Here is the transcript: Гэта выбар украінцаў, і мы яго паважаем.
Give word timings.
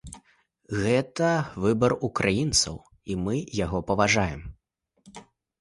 Гэта 0.85 1.27
выбар 1.65 1.95
украінцаў, 2.09 2.75
і 3.11 3.19
мы 3.27 3.35
яго 3.65 3.83
паважаем. 3.93 4.41